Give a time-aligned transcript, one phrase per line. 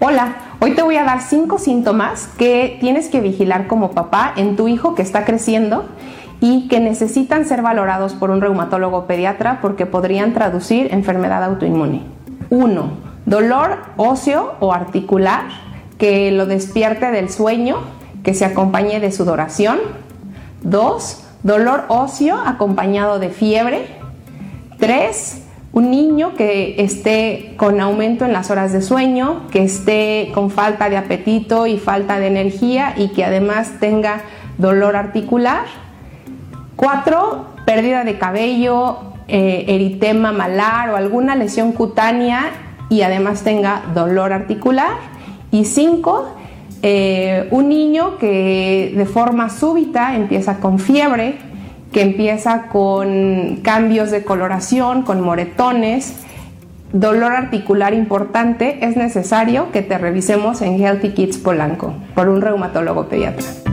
[0.00, 4.54] Hola, hoy te voy a dar cinco síntomas que tienes que vigilar como papá en
[4.54, 5.86] tu hijo que está creciendo
[6.40, 12.02] y que necesitan ser valorados por un reumatólogo pediatra porque podrían traducir enfermedad autoinmune.
[12.50, 12.90] 1.
[13.26, 15.46] Dolor óseo o articular
[15.98, 17.78] que lo despierte del sueño,
[18.22, 19.78] que se acompañe de sudoración.
[20.62, 21.24] 2.
[21.42, 23.88] Dolor óseo acompañado de fiebre.
[24.78, 25.47] 3
[25.78, 30.90] un niño que esté con aumento en las horas de sueño, que esté con falta
[30.90, 34.22] de apetito y falta de energía y que además tenga
[34.58, 35.66] dolor articular.
[36.74, 42.50] Cuatro, pérdida de cabello, eh, eritema malar o alguna lesión cutánea
[42.90, 44.96] y además tenga dolor articular.
[45.52, 46.34] Y cinco,
[46.82, 51.38] eh, un niño que de forma súbita empieza con fiebre,
[51.92, 56.14] que empieza con cambios de coloración, con moretones,
[56.92, 63.08] dolor articular importante, es necesario que te revisemos en Healthy Kids Polanco por un reumatólogo
[63.08, 63.67] pediatra.